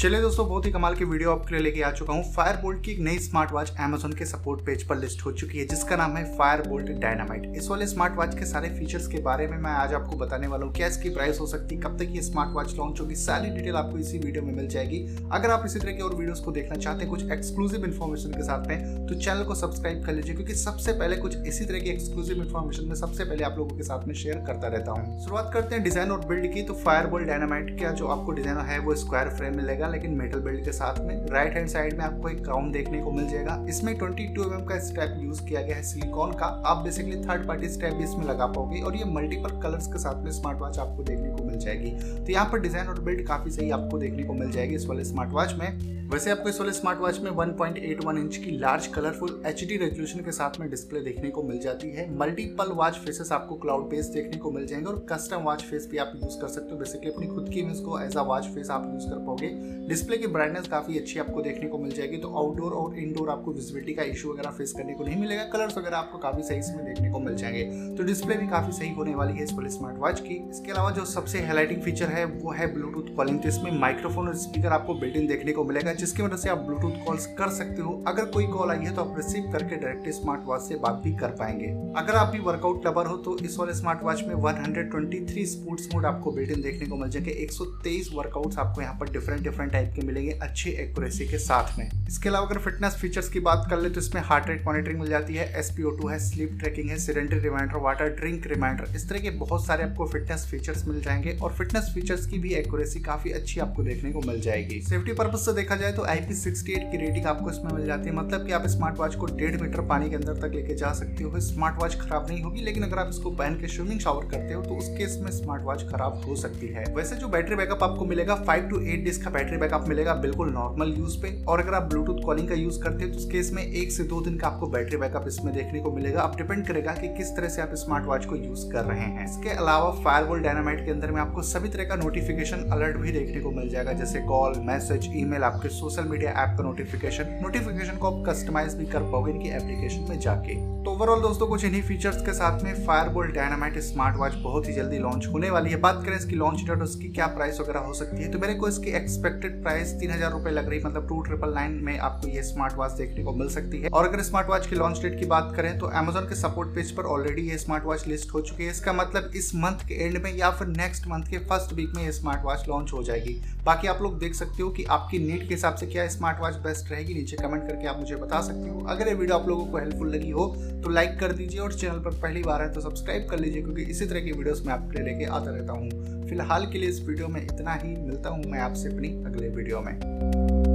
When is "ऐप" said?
136.42-136.56